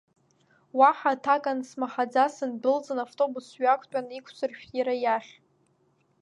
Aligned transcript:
Уаҳа 0.77 1.11
аҭак 1.15 1.43
ансмаҳаӡа 1.51 2.25
сындәылҵын, 2.35 2.99
автобус 3.05 3.45
сҩақәтәан, 3.51 4.05
иқәсыршәт 4.17 4.69
иара 4.79 4.95
иахь. 5.03 5.31